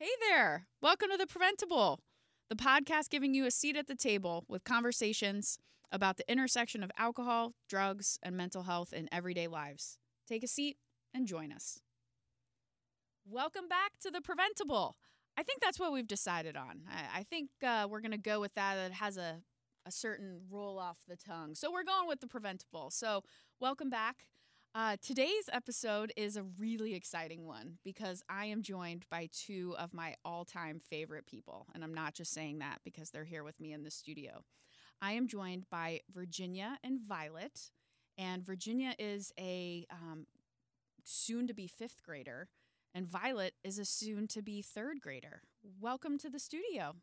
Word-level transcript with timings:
Hey 0.00 0.10
there. 0.30 0.68
Welcome 0.80 1.08
to 1.10 1.16
The 1.16 1.26
Preventable, 1.26 1.98
the 2.48 2.54
podcast 2.54 3.10
giving 3.10 3.34
you 3.34 3.46
a 3.46 3.50
seat 3.50 3.76
at 3.76 3.88
the 3.88 3.96
table 3.96 4.44
with 4.46 4.62
conversations 4.62 5.58
about 5.90 6.18
the 6.18 6.30
intersection 6.30 6.84
of 6.84 6.92
alcohol, 6.96 7.54
drugs, 7.68 8.16
and 8.22 8.36
mental 8.36 8.62
health 8.62 8.92
in 8.92 9.08
everyday 9.10 9.48
lives. 9.48 9.98
Take 10.28 10.44
a 10.44 10.46
seat 10.46 10.76
and 11.12 11.26
join 11.26 11.50
us. 11.50 11.80
Welcome 13.26 13.66
back 13.68 13.90
to 14.02 14.12
The 14.12 14.20
Preventable. 14.20 14.94
I 15.36 15.42
think 15.42 15.60
that's 15.60 15.80
what 15.80 15.92
we've 15.92 16.06
decided 16.06 16.56
on. 16.56 16.82
I, 16.88 17.18
I 17.18 17.22
think 17.24 17.50
uh, 17.66 17.88
we're 17.90 18.00
going 18.00 18.12
to 18.12 18.18
go 18.18 18.38
with 18.38 18.54
that. 18.54 18.78
It 18.78 18.92
has 18.92 19.16
a, 19.16 19.42
a 19.84 19.90
certain 19.90 20.42
roll 20.48 20.78
off 20.78 20.98
the 21.08 21.16
tongue. 21.16 21.56
So 21.56 21.72
we're 21.72 21.82
going 21.82 22.06
with 22.06 22.20
The 22.20 22.28
Preventable. 22.28 22.92
So, 22.92 23.24
welcome 23.58 23.90
back. 23.90 24.28
Uh, 24.74 24.96
today's 25.02 25.48
episode 25.52 26.12
is 26.16 26.36
a 26.36 26.44
really 26.58 26.94
exciting 26.94 27.46
one 27.46 27.78
because 27.84 28.22
I 28.28 28.46
am 28.46 28.62
joined 28.62 29.06
by 29.10 29.28
two 29.32 29.74
of 29.78 29.94
my 29.94 30.14
all 30.24 30.44
time 30.44 30.78
favorite 30.78 31.26
people. 31.26 31.66
And 31.74 31.82
I'm 31.82 31.94
not 31.94 32.14
just 32.14 32.32
saying 32.32 32.58
that 32.58 32.80
because 32.84 33.10
they're 33.10 33.24
here 33.24 33.44
with 33.44 33.58
me 33.60 33.72
in 33.72 33.82
the 33.82 33.90
studio. 33.90 34.44
I 35.00 35.12
am 35.12 35.26
joined 35.26 35.64
by 35.70 36.00
Virginia 36.12 36.78
and 36.84 37.00
Violet. 37.00 37.70
And 38.18 38.44
Virginia 38.44 38.94
is 38.98 39.32
a 39.38 39.86
um, 39.90 40.26
soon 41.04 41.46
to 41.46 41.54
be 41.54 41.66
fifth 41.66 42.02
grader, 42.02 42.48
and 42.94 43.06
Violet 43.06 43.54
is 43.64 43.78
a 43.78 43.84
soon 43.84 44.26
to 44.28 44.42
be 44.42 44.60
third 44.60 45.00
grader. 45.00 45.42
Welcome 45.80 46.18
to 46.18 46.30
the 46.30 46.40
studio. 46.40 46.96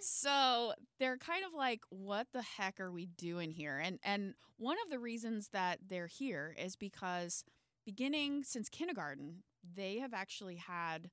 So 0.00 0.72
they're 0.98 1.18
kind 1.18 1.44
of 1.44 1.52
like 1.54 1.80
what 1.90 2.26
the 2.32 2.42
heck 2.42 2.80
are 2.80 2.92
we 2.92 3.06
doing 3.06 3.50
here? 3.50 3.78
And 3.78 3.98
and 4.02 4.34
one 4.58 4.76
of 4.84 4.90
the 4.90 4.98
reasons 4.98 5.48
that 5.52 5.78
they're 5.88 6.06
here 6.06 6.54
is 6.58 6.76
because 6.76 7.44
beginning 7.84 8.42
since 8.44 8.68
kindergarten 8.68 9.42
they 9.74 9.98
have 9.98 10.14
actually 10.14 10.56
had 10.56 11.10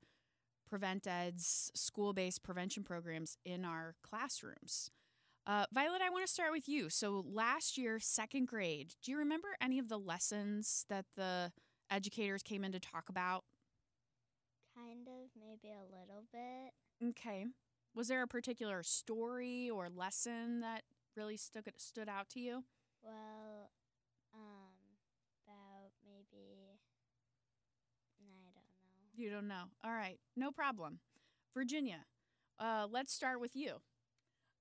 prevent 0.68 1.06
ed's 1.08 1.72
school-based 1.76 2.44
prevention 2.44 2.84
programs 2.84 3.38
in 3.46 3.66
our 3.66 3.96
classrooms. 4.04 4.90
Uh, 5.46 5.66
violet 5.74 6.02
i 6.02 6.10
want 6.10 6.26
to 6.26 6.32
start 6.32 6.52
with 6.52 6.70
you. 6.70 6.90
So 6.90 7.24
last 7.28 7.78
year 7.78 8.00
second 8.00 8.48
grade 8.48 8.94
do 9.04 9.12
you 9.12 9.18
remember 9.18 9.50
any 9.62 9.80
of 9.80 9.90
the 9.90 10.00
lessons 10.00 10.86
that 10.90 11.06
the 11.16 11.52
educators 11.92 12.44
came 12.44 12.64
in 12.64 12.72
to 12.72 12.80
talk 12.80 13.10
about? 13.10 13.44
Kind 14.76 15.08
of, 15.08 15.30
maybe 15.40 15.72
a 15.74 15.84
little 15.84 16.24
bit. 16.32 16.74
okay 17.10 17.46
was 17.96 18.08
there 18.08 18.24
a 18.24 18.28
particular 18.28 18.84
story 18.84 19.70
or 19.70 19.90
lesson 19.90 20.62
that 20.62 20.84
really 21.16 21.38
stuck 21.38 21.66
stood 21.78 22.10
out 22.10 22.30
to 22.30 22.40
you 22.40 22.64
Well, 23.04 23.72
um, 24.34 24.74
about 25.46 25.92
maybe. 26.06 26.80
I 28.20 28.24
don't 28.26 28.44
know. 28.44 28.62
You 29.16 29.30
don't 29.30 29.48
know. 29.48 29.64
All 29.84 29.92
right, 29.94 30.20
no 30.36 30.52
problem. 30.52 31.00
Virginia, 31.54 32.06
uh, 32.60 32.88
let's 32.90 33.14
start 33.14 33.40
with 33.40 33.56
you. 33.56 33.76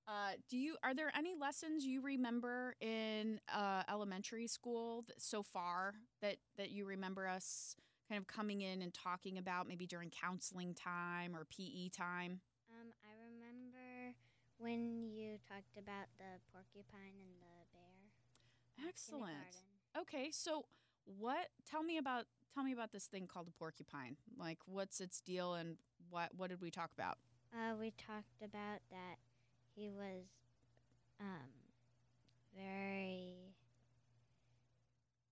Uh, 0.07 0.31
do 0.49 0.57
you 0.57 0.75
are 0.83 0.93
there 0.95 1.11
any 1.17 1.33
lessons 1.39 1.85
you 1.85 2.01
remember 2.01 2.75
in 2.81 3.39
uh, 3.53 3.83
elementary 3.89 4.47
school 4.47 5.03
th- 5.07 5.17
so 5.19 5.43
far 5.43 5.95
that 6.21 6.37
that 6.57 6.71
you 6.71 6.85
remember 6.85 7.27
us 7.27 7.75
kind 8.09 8.19
of 8.19 8.27
coming 8.27 8.61
in 8.61 8.81
and 8.81 8.93
talking 8.93 9.37
about 9.37 9.67
maybe 9.67 9.87
during 9.87 10.09
counseling 10.11 10.73
time 10.75 11.35
or 11.35 11.45
PE 11.45 11.89
time? 11.89 12.41
When 14.63 15.11
you 15.13 15.37
talked 15.49 15.75
about 15.77 16.07
the 16.17 16.39
porcupine 16.53 17.19
and 17.19 17.35
the 17.41 17.67
bear. 17.73 18.87
Excellent. 18.87 19.33
Okay, 19.99 20.29
so 20.31 20.63
what? 21.03 21.47
Tell 21.69 21.83
me 21.83 21.97
about 21.97 22.27
tell 22.53 22.63
me 22.63 22.71
about 22.71 22.93
this 22.93 23.07
thing 23.07 23.27
called 23.27 23.49
a 23.49 23.51
porcupine. 23.51 24.15
Like, 24.37 24.59
what's 24.65 25.01
its 25.01 25.19
deal 25.19 25.55
and 25.55 25.75
what 26.09 26.29
what 26.37 26.49
did 26.49 26.61
we 26.61 26.71
talk 26.71 26.91
about? 26.97 27.17
Uh, 27.53 27.75
we 27.77 27.91
talked 27.91 28.41
about 28.41 28.79
that 28.89 29.17
he 29.75 29.89
was, 29.89 30.23
um, 31.19 31.49
very 32.55 33.35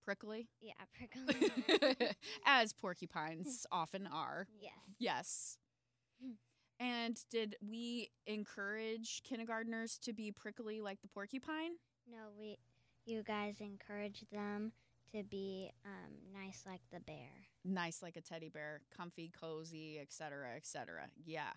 Prickly, 0.04 0.50
yeah 0.60 0.74
prickly. 0.94 2.08
as 2.46 2.74
porcupines 2.74 3.66
often 3.72 4.08
are. 4.12 4.48
yes. 4.60 4.74
Yes. 5.00 5.58
And 6.82 7.16
did 7.30 7.56
we 7.62 8.10
encourage 8.26 9.22
kindergartners 9.24 10.00
to 10.00 10.14
be 10.14 10.32
prickly 10.32 10.82
like 10.82 11.00
the 11.02 11.08
porcupine? 11.08 11.74
No, 12.12 12.30
we, 12.40 12.58
you 13.06 13.22
guys 13.22 13.56
encourage 13.60 14.26
them 14.32 14.72
to 15.14 15.22
be 15.24 15.70
um, 15.86 16.12
nice 16.34 16.64
like 16.66 16.82
the 16.92 17.00
bear. 17.02 17.30
Nice 17.64 18.02
like 18.02 18.18
a 18.18 18.22
teddy 18.22 18.50
bear, 18.50 18.82
comfy, 18.96 19.30
cozy, 19.40 20.00
etc., 20.02 20.56
etc. 20.56 21.04
Yeah. 21.24 21.52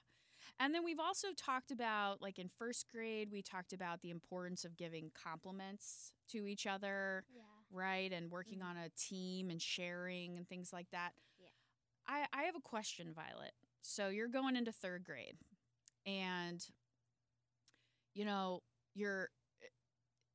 And 0.61 0.75
then 0.75 0.85
we've 0.85 1.01
also 1.01 1.29
talked 1.35 1.71
about 1.71 2.21
like 2.21 2.39
in 2.39 2.51
first 2.59 2.87
grade, 2.93 3.31
we 3.33 3.41
talked 3.41 3.73
about 3.73 4.03
the 4.03 4.11
importance 4.11 4.63
of 4.67 4.77
giving 4.77 5.11
compliments 5.15 6.13
to 6.33 6.47
each 6.47 6.67
other, 6.67 7.25
Yeah. 7.35 7.43
right? 7.71 8.13
And 8.13 8.31
working 8.31 8.59
Mhm. 8.59 8.65
on 8.67 8.77
a 8.77 8.91
team 8.91 9.49
and 9.49 9.63
sharing 9.63 10.37
and 10.37 10.47
things 10.47 10.71
like 10.71 10.91
that. 10.91 11.15
Yeah. 11.41 11.49
I, 12.07 12.27
I 12.35 12.43
have 12.43 12.57
a 12.57 12.61
question, 12.61 13.15
Violet. 13.15 13.55
So 13.87 14.09
you're 14.09 14.29
going 14.29 14.57
into 14.57 14.73
third 14.73 15.05
grade 15.05 15.37
and 16.07 16.65
you 18.15 18.25
know, 18.25 18.63
you're 18.95 19.29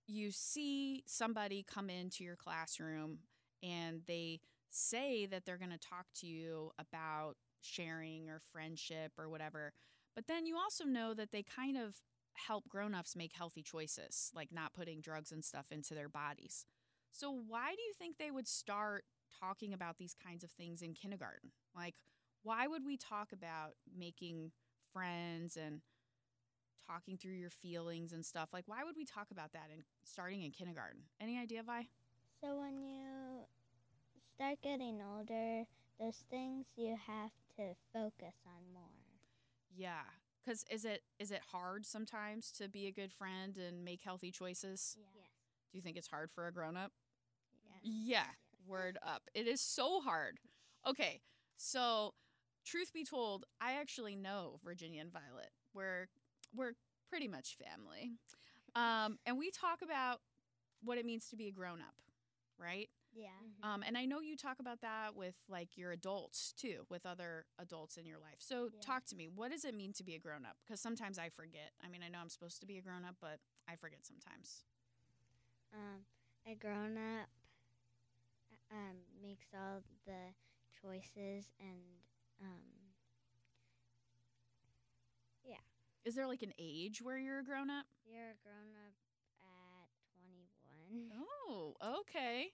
you 0.06 0.32
see 0.32 1.04
somebody 1.08 1.66
come 1.68 1.90
into 1.90 2.24
your 2.24 2.36
classroom 2.36 3.20
and 3.64 4.02
they 4.08 4.40
say 4.70 5.26
that 5.26 5.46
they're 5.46 5.58
going 5.58 5.72
to 5.72 5.80
talk 5.80 6.06
to 6.16 6.28
you 6.28 6.72
about 6.80 7.36
sharing 7.62 8.30
or 8.30 8.40
friendship 8.52 9.14
or 9.18 9.30
whatever. 9.30 9.74
But 10.16 10.28
then 10.28 10.46
you 10.46 10.58
also 10.58 10.84
know 10.84 11.14
that 11.14 11.32
they 11.32 11.44
kind 11.44 11.78
of 11.78 11.96
help 12.34 12.68
grown-ups 12.68 13.16
make 13.16 13.34
healthy 13.34 13.62
choices, 13.64 14.32
like 14.36 14.52
not 14.52 14.74
putting 14.74 15.02
drugs 15.02 15.32
and 15.32 15.44
stuff 15.44 15.68
into 15.72 15.94
their 15.94 16.10
bodies. 16.10 16.66
So 17.12 17.32
why 17.32 17.72
do 17.76 17.82
you 17.82 17.94
think 17.98 18.18
they 18.18 18.32
would 18.32 18.48
start 18.48 19.06
talking 19.40 19.74
about 19.74 19.98
these 19.98 20.16
kinds 20.16 20.44
of 20.44 20.52
things 20.52 20.82
in 20.82 20.94
kindergarten? 20.94 21.52
Like 21.76 21.96
why 22.44 22.68
would 22.68 22.86
we 22.86 22.98
talk 22.98 23.32
about 23.32 23.74
making 23.96 24.52
friends 24.94 25.58
and 25.58 25.82
talking 26.86 27.18
through 27.18 27.34
your 27.34 27.50
feelings 27.50 28.14
and 28.14 28.26
stuff? 28.26 28.50
Like 28.54 28.68
why 28.68 28.84
would 28.84 28.96
we 28.96 29.06
talk 29.06 29.32
about 29.32 29.54
that 29.54 29.70
in 29.74 29.84
starting 30.04 30.44
in 30.44 30.52
kindergarten? 30.52 31.02
Any 31.20 31.38
idea, 31.38 31.64
Vi? 31.64 31.88
So 32.42 32.60
when 32.60 32.82
you 32.82 33.46
start 34.36 34.60
getting 34.62 35.02
older, 35.02 35.66
those 36.00 36.24
things 36.30 36.66
you 36.76 36.96
have 37.06 37.32
to 37.58 37.76
focus 37.94 38.36
on 38.46 38.74
more. 38.74 38.84
Yeah. 39.76 40.04
Cuz 40.46 40.64
is 40.72 40.86
it 40.86 41.04
is 41.20 41.32
it 41.32 41.42
hard 41.52 41.86
sometimes 41.86 42.52
to 42.54 42.68
be 42.70 42.88
a 42.88 42.92
good 42.92 43.12
friend 43.12 43.58
and 43.58 43.84
make 43.84 44.02
healthy 44.02 44.32
choices? 44.32 44.98
Yes. 44.98 45.30
Do 45.72 45.78
you 45.78 45.82
think 45.82 45.98
it's 45.98 46.08
hard 46.08 46.32
for 46.32 46.48
a 46.48 46.52
grown-up? 46.52 46.92
Yes. 47.64 47.82
Yeah, 47.84 48.26
word 48.66 48.98
up. 49.04 49.30
It 49.34 49.48
is 49.48 49.62
so 49.62 50.00
hard. 50.02 50.40
Okay, 50.88 51.22
so 51.58 52.16
truth 52.70 52.94
be 52.94 53.04
told, 53.04 53.46
I 53.62 53.74
actually 53.74 54.16
know 54.16 54.60
Virginia 54.64 55.02
and 55.02 55.12
Violet. 55.12 55.52
We're 55.74 56.08
we're 56.56 56.74
pretty 57.10 57.28
much 57.28 57.58
family, 57.58 58.12
um, 58.76 59.18
and 59.26 59.38
we 59.38 59.52
talk 59.52 59.82
about 59.84 60.20
what 60.84 60.98
it 60.98 61.06
means 61.06 61.28
to 61.30 61.36
be 61.36 61.48
a 61.48 61.52
grown 61.52 61.82
up, 61.82 61.96
right? 62.60 62.90
Yeah. 63.14 63.30
Um, 63.64 63.84
and 63.86 63.98
I 63.98 64.06
know 64.06 64.22
you 64.22 64.38
talk 64.38 64.60
about 64.60 64.82
that 64.82 65.16
with 65.16 65.36
like 65.50 65.78
your 65.78 65.92
adults 65.92 66.54
too, 66.58 66.86
with 66.90 67.06
other 67.06 67.46
adults 67.60 67.98
in 67.98 68.06
your 68.06 68.18
life. 68.20 68.38
So 68.40 68.70
Yeah. 68.72 68.80
talk 68.82 69.06
to 69.08 69.16
me. 69.16 69.28
What 69.34 69.52
does 69.52 69.66
it 69.66 69.74
mean 69.76 69.94
to 69.94 70.04
be 70.04 70.16
a 70.16 70.20
grown 70.20 70.46
up? 70.46 70.58
Because 70.66 70.82
sometimes 70.82 71.18
I 71.20 71.30
forget. 71.30 71.72
I 71.84 71.90
mean, 71.90 72.02
I 72.04 72.10
know 72.10 72.20
I'm 72.22 72.30
supposed 72.30 72.60
to 72.62 72.68
be 72.68 72.78
a 72.78 72.82
grown 72.82 73.06
up, 73.06 73.16
but 73.22 73.40
I 73.68 73.76
forget 73.76 74.06
sometimes. 74.06 74.64
Um, 75.74 76.06
a 76.46 76.56
grown 76.56 76.98
up 76.98 77.30
um, 78.72 78.98
makes 79.22 79.48
all 79.54 79.82
the 80.06 80.34
choices 80.82 81.52
and 81.60 81.80
um, 82.42 82.62
yeah. 85.44 85.56
Is 86.06 86.16
there 86.16 86.28
like 86.28 86.42
an 86.42 86.54
age 86.58 87.02
where 87.02 87.18
you're 87.18 87.40
a 87.40 87.44
grown 87.44 87.70
up? 87.70 87.86
you're 88.06 88.32
a 88.32 88.42
grown 88.44 88.74
up 88.88 88.96
at 89.44 89.90
21. 90.90 91.26
Oh, 91.48 91.76
okay. 92.00 92.48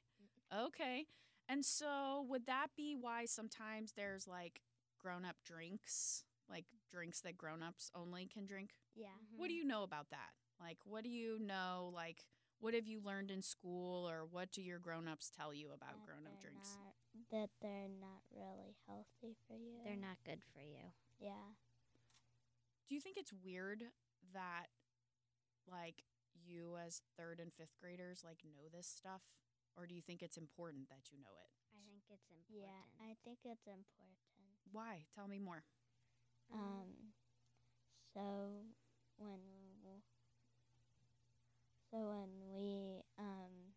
Okay. 0.54 1.06
And 1.48 1.64
so 1.64 2.26
would 2.30 2.46
that 2.48 2.68
be 2.76 2.96
why 3.00 3.26
sometimes 3.26 3.94
there's 3.94 4.28
like 4.28 4.62
grown 5.00 5.26
up 5.26 5.36
drinks, 5.46 6.24
like 6.50 6.66
drinks 6.92 7.22
that 7.22 7.38
grown 7.38 7.62
ups 7.64 7.92
only 7.96 8.26
can 8.26 8.46
drink? 8.46 8.72
Yeah. 8.96 9.08
What 9.36 9.48
do 9.50 9.54
you 9.54 9.66
know 9.66 9.84
about 9.84 10.10
that? 10.12 10.32
Like, 10.60 10.78
what 10.86 11.04
do 11.04 11.10
you 11.10 11.38
know? 11.40 11.92
Like, 11.94 12.26
what 12.60 12.74
have 12.74 12.88
you 12.88 13.00
learned 13.04 13.32
in 13.32 13.42
school, 13.42 14.08
or 14.10 14.26
what 14.26 14.52
do 14.52 14.62
your 14.62 14.80
grown 14.80 15.08
ups 15.08 15.30
tell 15.30 15.54
you 15.54 15.72
about 15.72 15.94
That 16.00 16.06
grown 16.06 16.26
up 16.26 16.40
drinks? 16.42 16.76
not- 16.78 16.96
that 17.32 17.50
they're 17.62 17.88
not 17.90 18.22
really 18.32 18.76
healthy 18.88 19.36
for 19.48 19.56
you. 19.56 19.82
They're 19.84 19.96
not 19.96 20.18
good 20.24 20.44
for 20.54 20.62
you. 20.62 20.92
Yeah. 21.20 21.54
Do 22.88 22.94
you 22.96 23.02
think 23.02 23.18
it's 23.18 23.34
weird 23.34 23.92
that, 24.34 24.68
like, 25.68 26.04
you 26.34 26.78
as 26.78 27.02
third 27.18 27.40
and 27.40 27.54
fifth 27.54 27.76
graders, 27.80 28.24
like, 28.24 28.44
know 28.44 28.68
this 28.70 28.88
stuff? 28.88 29.22
Or 29.76 29.88
do 29.88 29.96
you 29.96 30.02
think 30.02 30.22
it's 30.22 30.38
important 30.38 30.90
that 30.90 31.12
you 31.12 31.18
know 31.20 31.36
it? 31.44 31.52
I 31.74 31.82
think 31.90 32.04
it's 32.10 32.30
important. 32.30 32.62
Yeah, 32.62 32.84
I 33.00 33.16
think 33.24 33.40
it's 33.44 33.66
important. 33.68 34.60
Why? 34.72 35.06
Tell 35.14 35.28
me 35.28 35.40
more. 35.40 35.64
Um, 36.54 37.14
so 38.14 38.66
when 39.18 39.40
w- 39.40 39.65
so 41.92 41.98
when 41.98 42.30
we 42.54 43.02
um 43.18 43.74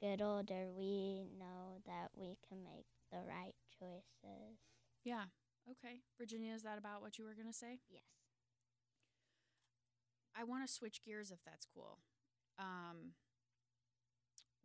get 0.00 0.20
older, 0.20 0.68
we 0.76 1.24
know 1.38 1.80
that 1.86 2.10
we 2.14 2.36
can 2.48 2.62
make 2.62 2.86
the 3.10 3.18
right 3.26 3.54
choices. 3.78 4.58
Yeah. 5.04 5.24
Okay. 5.70 6.00
Virginia, 6.18 6.54
is 6.54 6.62
that 6.62 6.78
about 6.78 7.02
what 7.02 7.18
you 7.18 7.24
were 7.24 7.34
going 7.34 7.46
to 7.46 7.52
say? 7.52 7.80
yes. 7.90 8.02
I 10.38 10.44
want 10.44 10.66
to 10.66 10.72
switch 10.72 11.02
gears 11.02 11.30
if 11.30 11.38
that's 11.46 11.66
cool. 11.72 11.98
Um, 12.58 13.14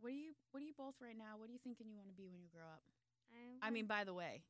what 0.00 0.10
do 0.10 0.16
you 0.16 0.32
What 0.50 0.60
do 0.60 0.66
you 0.66 0.74
both 0.76 0.96
right 1.00 1.16
now? 1.16 1.38
What 1.38 1.48
are 1.48 1.52
you 1.52 1.58
thinking 1.62 1.86
you 1.88 1.96
want 1.96 2.08
to 2.08 2.14
be 2.14 2.28
when 2.28 2.42
you 2.42 2.48
grow 2.52 2.66
up? 2.66 2.82
I 3.62 3.70
mean, 3.70 3.86
by 3.86 4.04
the 4.04 4.12
way, 4.12 4.42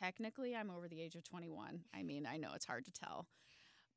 technically, 0.00 0.56
I'm 0.56 0.70
over 0.70 0.88
the 0.88 1.02
age 1.02 1.14
of 1.16 1.24
21. 1.24 1.80
I 1.94 2.02
mean, 2.02 2.26
I 2.26 2.38
know 2.38 2.52
it's 2.54 2.64
hard 2.64 2.86
to 2.86 2.92
tell, 2.92 3.26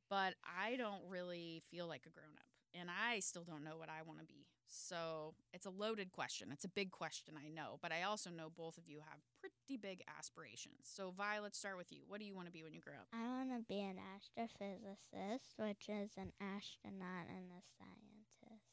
but 0.10 0.34
I 0.44 0.76
don't 0.76 1.04
really 1.08 1.64
feel 1.72 1.88
like 1.88 2.04
a 2.06 2.10
grown 2.10 2.36
up, 2.38 2.49
and 2.74 2.90
I 2.90 3.20
still 3.20 3.44
don't 3.44 3.64
know 3.64 3.78
what 3.78 3.90
I 3.90 4.02
want 4.06 4.20
to 4.20 4.26
be. 4.26 4.46
So 4.68 5.34
it's 5.54 5.66
a 5.66 5.72
loaded 5.72 6.12
question. 6.12 6.50
It's 6.52 6.64
a 6.64 6.70
big 6.70 6.92
question, 6.92 7.34
I 7.38 7.50
know, 7.50 7.80
but 7.82 7.92
I 7.92 8.04
also 8.04 8.30
know 8.30 8.52
both 8.56 8.78
of 8.78 8.88
you 8.88 9.00
have 9.00 9.20
pretty 9.40 9.78
big 9.78 10.04
aspirations. 10.18 10.84
So, 10.84 11.12
Vi, 11.16 11.40
let's 11.40 11.58
start 11.58 11.78
with 11.78 11.92
you. 11.92 12.02
What 12.08 12.20
do 12.20 12.26
you 12.26 12.36
want 12.36 12.48
to 12.48 12.52
be 12.52 12.64
when 12.64 12.74
you 12.74 12.82
grow 12.82 12.94
up? 12.94 13.08
I 13.12 13.28
want 13.28 13.50
to 13.50 13.66
be 13.68 13.82
an 13.82 13.98
astrophysicist, 13.98 15.58
which 15.58 15.90
is 15.90 16.12
an 16.18 16.32
astronaut 16.40 17.28
and 17.30 17.50
a 17.52 17.62
scientist. 17.78 18.70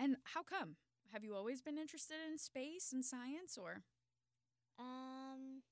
And 0.00 0.16
how 0.24 0.42
come? 0.42 0.76
Have 1.12 1.24
you 1.24 1.34
always 1.34 1.62
been 1.62 1.78
interested 1.78 2.16
in 2.30 2.38
space 2.38 2.92
and 2.92 3.04
science, 3.04 3.56
or? 3.60 3.82
Um, 4.78 5.62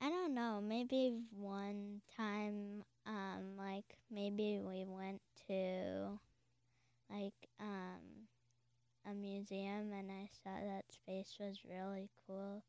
I 0.00 0.08
don't 0.08 0.34
know. 0.34 0.62
Maybe 0.62 1.12
one 1.30 2.00
time, 2.16 2.84
um, 3.06 3.56
like 3.58 3.96
maybe 4.10 4.60
we 4.64 4.84
went 4.86 5.20
to, 5.48 6.18
like, 7.10 7.48
um, 7.60 8.28
a 9.08 9.14
museum 9.14 9.92
and 9.92 10.10
I 10.10 10.28
saw 10.42 10.56
that 11.20 11.44
was 11.44 11.58
really 11.68 12.08
cool. 12.26 12.62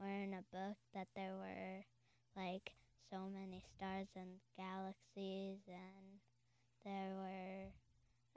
Or 0.00 0.06
in 0.06 0.34
a 0.34 0.44
book 0.52 0.76
that 0.94 1.08
there 1.16 1.34
were, 1.34 1.84
like, 2.36 2.72
so 3.10 3.28
many 3.32 3.62
stars 3.76 4.08
and 4.14 4.40
galaxies, 4.56 5.60
and 5.66 6.20
there 6.84 7.14
were, 7.16 7.72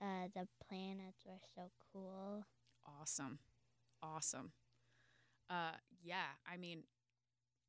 uh, 0.01 0.27
the 0.33 0.47
planets 0.67 1.23
were 1.25 1.41
so 1.55 1.69
cool. 1.91 2.45
Awesome. 2.85 3.39
Awesome. 4.01 4.51
Uh, 5.49 5.75
yeah, 6.01 6.37
I 6.51 6.57
mean, 6.57 6.83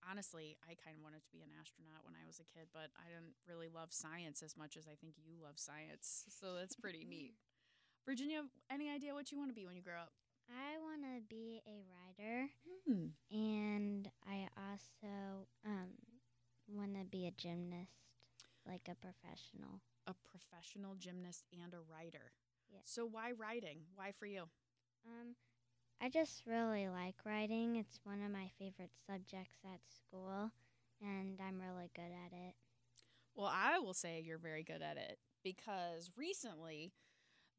honestly, 0.08 0.56
I 0.64 0.74
kind 0.74 0.96
of 0.96 1.02
wanted 1.02 1.24
to 1.24 1.30
be 1.32 1.40
an 1.42 1.50
astronaut 1.60 2.04
when 2.04 2.14
I 2.14 2.26
was 2.26 2.38
a 2.40 2.44
kid, 2.44 2.68
but 2.72 2.90
I 2.96 3.08
didn't 3.08 3.34
really 3.48 3.68
love 3.68 3.92
science 3.92 4.42
as 4.42 4.56
much 4.56 4.76
as 4.76 4.86
I 4.86 4.94
think 4.94 5.14
you 5.18 5.36
love 5.42 5.58
science. 5.58 6.24
So 6.28 6.54
that's 6.54 6.76
pretty 6.76 7.04
neat. 7.04 7.34
Virginia, 8.06 8.42
any 8.70 8.88
idea 8.90 9.14
what 9.14 9.32
you 9.32 9.38
want 9.38 9.50
to 9.50 9.54
be 9.54 9.66
when 9.66 9.76
you 9.76 9.82
grow 9.82 10.00
up? 10.00 10.12
I 10.50 10.78
want 10.78 11.02
to 11.02 11.22
be 11.28 11.62
a 11.66 11.82
writer, 11.86 12.50
Hmm. 12.86 13.06
and 13.30 14.10
I 14.26 14.48
also 14.58 15.46
um, 15.64 15.90
want 16.68 16.94
to 16.98 17.04
be 17.04 17.26
a 17.26 17.29
gymnast, 17.40 18.44
like 18.66 18.88
a 18.90 18.94
professional. 18.94 19.80
A 20.06 20.14
professional 20.28 20.94
gymnast 20.94 21.44
and 21.52 21.72
a 21.72 21.80
writer. 21.90 22.32
Yeah. 22.70 22.80
So 22.84 23.06
why 23.06 23.32
writing? 23.32 23.80
Why 23.94 24.12
for 24.12 24.26
you? 24.26 24.42
Um, 25.06 25.34
I 26.00 26.08
just 26.08 26.42
really 26.46 26.88
like 26.88 27.16
writing. 27.24 27.76
It's 27.76 28.00
one 28.04 28.22
of 28.22 28.30
my 28.30 28.50
favorite 28.58 28.92
subjects 29.06 29.58
at 29.64 29.80
school, 29.88 30.50
and 31.00 31.40
I'm 31.40 31.60
really 31.60 31.90
good 31.94 32.12
at 32.26 32.32
it. 32.32 32.54
Well, 33.34 33.50
I 33.52 33.78
will 33.78 33.94
say 33.94 34.22
you're 34.24 34.38
very 34.38 34.62
good 34.62 34.82
at 34.82 34.96
it 34.96 35.18
because 35.42 36.10
recently 36.16 36.92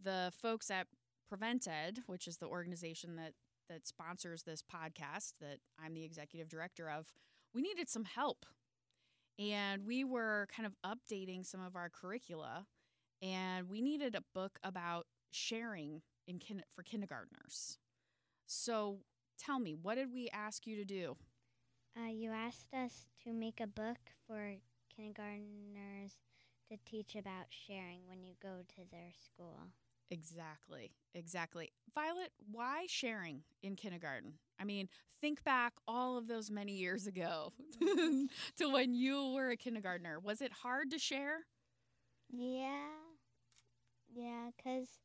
the 0.03 0.31
folks 0.41 0.69
at 0.69 0.87
Prevent 1.27 1.67
Ed, 1.67 1.99
which 2.07 2.27
is 2.27 2.37
the 2.37 2.47
organization 2.47 3.15
that 3.15 3.33
that 3.69 3.87
sponsors 3.87 4.43
this 4.43 4.61
podcast 4.61 5.33
that 5.39 5.59
I'm 5.83 5.93
the 5.93 6.03
executive 6.03 6.49
director 6.49 6.89
of, 6.89 7.13
we 7.53 7.61
needed 7.61 7.89
some 7.89 8.03
help. 8.03 8.45
And 9.39 9.85
we 9.85 10.03
were 10.03 10.47
kind 10.55 10.67
of 10.67 10.75
updating 10.85 11.45
some 11.45 11.61
of 11.61 11.75
our 11.75 11.89
curricula 11.89 12.65
and 13.21 13.69
we 13.69 13.81
needed 13.81 14.15
a 14.15 14.23
book 14.33 14.59
about 14.63 15.07
sharing 15.31 16.01
in 16.27 16.39
kin- 16.39 16.63
for 16.75 16.83
kindergartners. 16.83 17.77
So, 18.47 19.01
tell 19.37 19.59
me, 19.59 19.73
what 19.75 19.95
did 19.95 20.13
we 20.13 20.29
ask 20.29 20.65
you 20.67 20.75
to 20.77 20.85
do? 20.85 21.15
Uh, 21.97 22.09
you 22.09 22.31
asked 22.31 22.73
us 22.73 23.07
to 23.23 23.33
make 23.33 23.59
a 23.59 23.67
book 23.67 23.97
for 24.27 24.55
kindergartners 24.95 26.17
to 26.69 26.77
teach 26.85 27.15
about 27.15 27.47
sharing 27.49 28.07
when 28.07 28.23
you 28.23 28.33
go 28.41 28.61
to 28.75 28.81
their 28.91 29.11
school. 29.13 29.71
Exactly. 30.11 30.91
Exactly. 31.15 31.71
Violet, 31.95 32.31
why 32.51 32.85
sharing 32.87 33.43
in 33.63 33.75
kindergarten? 33.75 34.35
I 34.59 34.65
mean, 34.65 34.89
think 35.21 35.43
back 35.43 35.73
all 35.87 36.17
of 36.17 36.27
those 36.27 36.51
many 36.51 36.73
years 36.73 37.07
ago 37.07 37.53
to 37.81 38.69
when 38.69 38.93
you 38.95 39.33
were 39.33 39.51
a 39.51 39.57
kindergartner. 39.57 40.19
Was 40.19 40.41
it 40.41 40.53
hard 40.53 40.91
to 40.91 40.99
share? 40.99 41.39
Yeah. 42.31 42.89
Yeah, 44.13 44.51
cuz 44.63 44.99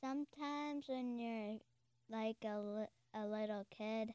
sometimes 0.00 0.88
when 0.88 1.18
you're 1.18 1.58
like 2.08 2.38
a, 2.44 2.58
li- 2.60 2.96
a 3.14 3.26
little 3.26 3.64
kid, 3.70 4.14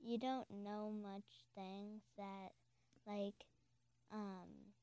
you 0.00 0.18
don't 0.18 0.50
know 0.50 0.90
much 0.90 1.46
things 1.54 2.02
that, 2.18 2.52
like, 3.06 3.46
um, 4.12 4.74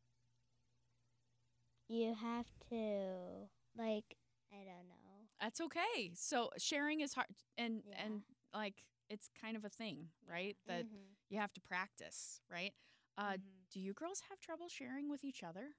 you 1.88 2.14
have 2.16 2.46
to, 2.70 3.48
like, 3.78 4.16
I 4.52 4.58
don't 4.64 4.88
know. 4.88 5.28
That's 5.42 5.62
okay. 5.62 6.12
So 6.16 6.50
sharing 6.58 7.02
is 7.02 7.14
hard 7.14 7.28
and 7.58 7.84
Yeah. 7.84 7.96
and 8.06 8.22
like 8.54 8.84
it's 9.10 9.30
kind 9.40 9.56
of 9.56 9.66
a 9.66 9.70
thing, 9.70 10.10
right? 10.30 10.56
That 10.68 10.86
Mhm. 10.86 11.16
you 11.30 11.40
have 11.40 11.54
to 11.54 11.62
practice, 11.62 12.42
right? 12.52 12.74
Uh, 13.18 13.38
Mhm. 13.38 13.66
Do 13.72 13.80
you 13.80 13.94
girls 13.94 14.22
have 14.30 14.40
trouble 14.40 14.68
sharing 14.70 15.10
with 15.10 15.24
each 15.24 15.44
other? 15.44 15.76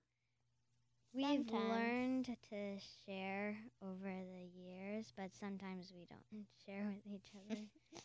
We've 1.12 1.46
Sometimes. 1.46 1.48
learned 1.48 2.26
to 2.50 2.78
share 3.04 3.56
over 3.82 4.08
the 4.10 4.44
years, 4.60 5.12
but 5.16 5.34
sometimes 5.34 5.92
we 5.94 6.06
don't 6.06 6.46
share 6.66 6.86
with 6.94 7.06
each 7.14 7.30
other. 7.34 7.66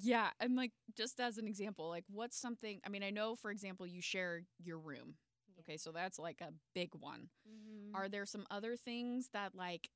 Yeah, 0.00 0.30
and 0.40 0.56
like 0.56 0.72
just 0.96 1.20
as 1.20 1.38
an 1.38 1.46
example, 1.46 1.88
like 1.88 2.04
what's 2.08 2.36
something? 2.38 2.80
I 2.84 2.88
mean, 2.88 3.02
I 3.02 3.10
know 3.10 3.36
for 3.36 3.50
example 3.50 3.86
you 3.86 4.00
share 4.00 4.42
your 4.58 4.78
room. 4.78 5.14
Okay, 5.60 5.76
so 5.76 5.92
that's 5.92 6.18
like 6.18 6.40
a 6.40 6.52
big 6.74 6.90
one. 6.98 7.28
Mhm. 7.46 7.94
Are 7.94 8.08
there 8.08 8.26
some 8.26 8.46
other 8.50 8.76
things 8.76 9.28
that 9.32 9.54
like 9.54 9.88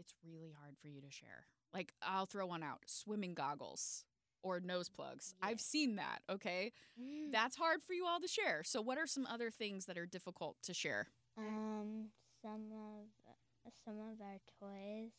it's 0.00 0.14
really 0.24 0.52
hard 0.60 0.76
for 0.82 0.88
you 0.88 1.00
to 1.02 1.10
share? 1.10 1.46
Like 1.74 1.92
I'll 2.02 2.26
throw 2.26 2.46
one 2.46 2.62
out: 2.64 2.80
swimming 2.86 3.34
goggles 3.34 4.04
or 4.42 4.58
nose 4.60 4.88
plugs. 4.88 5.34
I've 5.42 5.60
seen 5.60 5.96
that. 5.96 6.20
Okay, 6.30 6.72
Mm. 7.00 7.30
that's 7.32 7.56
hard 7.56 7.82
for 7.86 7.92
you 7.92 8.06
all 8.06 8.20
to 8.20 8.28
share. 8.28 8.62
So 8.64 8.80
what 8.80 8.98
are 8.98 9.06
some 9.06 9.26
other 9.26 9.50
things 9.50 9.86
that 9.86 9.98
are 9.98 10.06
difficult 10.06 10.56
to 10.64 10.74
share? 10.74 11.08
Um, 11.38 12.08
some 12.42 12.72
of 12.72 13.72
some 13.84 13.94
of 14.00 14.20
our 14.20 14.38
toys 14.60 15.12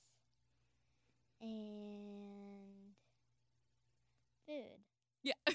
and 1.41 2.95
food. 4.47 4.79
Yeah. 5.23 5.33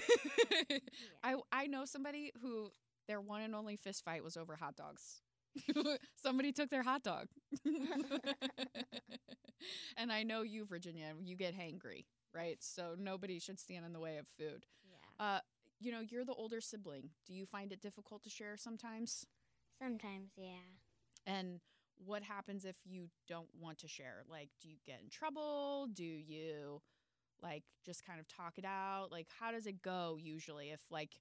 Yeah. 0.69 0.79
I 1.23 1.35
I 1.51 1.67
know 1.67 1.85
somebody 1.85 2.31
who 2.41 2.71
their 3.07 3.19
one 3.21 3.41
and 3.41 3.53
only 3.55 3.75
fist 3.75 4.03
fight 4.03 4.23
was 4.23 4.37
over 4.37 4.55
hot 4.55 4.75
dogs. 4.75 5.21
somebody 6.15 6.51
took 6.51 6.69
their 6.69 6.83
hot 6.83 7.03
dog. 7.03 7.27
and 9.97 10.11
I 10.11 10.23
know 10.23 10.41
you, 10.41 10.65
Virginia, 10.65 11.13
you 11.23 11.35
get 11.35 11.55
hangry, 11.57 12.05
right? 12.33 12.57
So 12.61 12.95
nobody 12.97 13.39
should 13.39 13.59
stand 13.59 13.85
in 13.85 13.93
the 13.93 13.99
way 13.99 14.17
of 14.17 14.27
food. 14.37 14.65
yeah. 14.85 15.25
Uh, 15.25 15.39
you 15.79 15.91
know, 15.91 16.01
you're 16.01 16.25
the 16.25 16.33
older 16.33 16.61
sibling. 16.61 17.09
Do 17.25 17.33
you 17.33 17.45
find 17.45 17.71
it 17.71 17.81
difficult 17.81 18.23
to 18.23 18.29
share 18.29 18.57
sometimes? 18.57 19.25
Sometimes, 19.81 20.31
yeah. 20.37 20.57
And 21.25 21.59
what 22.03 22.23
happens 22.23 22.65
if 22.65 22.75
you 22.85 23.09
don't 23.27 23.49
want 23.59 23.79
to 23.79 23.87
share? 23.87 24.23
Like, 24.29 24.49
do 24.61 24.69
you 24.69 24.77
get 24.85 24.99
in 25.03 25.09
trouble? 25.09 25.87
Do 25.93 26.03
you 26.03 26.81
like 27.41 27.63
just 27.85 28.05
kind 28.05 28.19
of 28.19 28.27
talk 28.27 28.53
it 28.57 28.65
out? 28.65 29.07
Like, 29.11 29.27
how 29.39 29.51
does 29.51 29.67
it 29.67 29.81
go 29.81 30.17
usually 30.19 30.71
if 30.71 30.81
like 30.89 31.11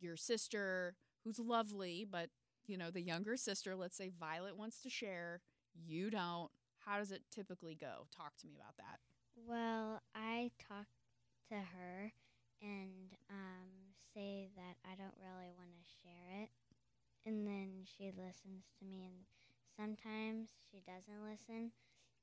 your 0.00 0.16
sister, 0.16 0.94
who's 1.24 1.38
lovely, 1.38 2.06
but 2.08 2.28
you 2.68 2.76
know, 2.78 2.90
the 2.90 3.00
younger 3.00 3.36
sister, 3.36 3.76
let's 3.76 3.96
say 3.96 4.10
Violet 4.18 4.56
wants 4.56 4.80
to 4.82 4.90
share, 4.90 5.40
you 5.74 6.10
don't. 6.10 6.50
How 6.78 6.98
does 6.98 7.12
it 7.12 7.22
typically 7.30 7.74
go? 7.74 8.06
Talk 8.16 8.36
to 8.38 8.46
me 8.46 8.54
about 8.56 8.76
that. 8.78 8.98
Well, 9.46 10.00
I 10.14 10.50
talk 10.68 10.86
to 11.50 11.54
her 11.56 12.12
and 12.60 13.12
um, 13.30 13.94
say 14.14 14.48
that 14.56 14.76
I 14.84 14.94
don't 14.96 15.14
really 15.20 15.50
want 15.56 15.70
to 15.70 15.92
share 16.02 16.42
it. 16.42 16.50
And 17.26 17.46
then 17.46 17.84
she 17.84 18.06
listens 18.06 18.64
to 18.78 18.86
me, 18.86 19.04
and 19.04 19.26
sometimes 19.76 20.48
she 20.70 20.80
doesn't 20.86 21.22
listen, 21.28 21.72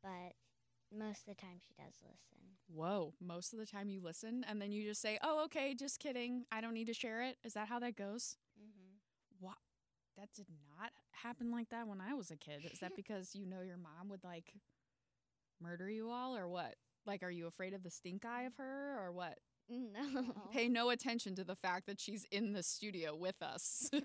but 0.02 0.34
most 0.98 1.22
of 1.28 1.36
the 1.36 1.42
time 1.42 1.60
she 1.66 1.74
does 1.78 1.94
listen. 2.02 2.40
Whoa, 2.68 3.14
most 3.22 3.54
of 3.54 3.60
the 3.60 3.66
time 3.66 3.90
you 3.90 4.02
listen 4.02 4.44
and 4.48 4.60
then 4.62 4.72
you 4.72 4.84
just 4.84 5.02
say, 5.02 5.20
"Oh, 5.22 5.44
okay, 5.46 5.76
just 5.76 6.00
kidding. 6.00 6.46
I 6.52 6.62
don't 6.62 6.74
need 6.74 6.88
to 6.88 6.94
share 6.94 7.22
it." 7.22 7.38
Is 7.44 7.54
that 7.54 7.68
how 7.68 7.80
that 7.80 7.96
goes? 7.96 8.38
That 10.18 10.30
did 10.34 10.48
not 10.50 10.92
happen 11.12 11.52
like 11.52 11.70
that 11.70 11.88
when 11.88 12.02
I 12.02 12.14
was 12.14 12.32
a 12.32 12.38
kid. 12.38 12.66
Is 12.72 12.80
that 12.80 12.92
because 12.96 13.36
you 13.36 13.46
know 13.46 13.62
your 13.62 13.78
mom 13.78 14.10
would 14.10 14.24
like 14.24 14.54
murder 15.62 15.90
you 15.90 16.10
all 16.10 16.36
or 16.36 16.48
what? 16.48 16.76
Like 17.06 17.24
are 17.24 17.32
you 17.32 17.48
afraid 17.48 17.74
of 17.74 17.84
the 17.84 17.90
stink 17.90 18.26
eye 18.26 18.44
of 18.44 18.56
her 18.58 18.98
or 19.00 19.12
what? 19.12 19.38
No. 19.70 20.24
Pay 20.54 20.70
no 20.70 20.90
attention 20.90 21.36
to 21.36 21.44
the 21.44 21.56
fact 21.56 21.88
that 21.88 22.00
she's 22.00 22.26
in 22.32 22.54
the 22.54 22.64
studio 22.64 23.16
with 23.16 23.42
us. 23.42 23.90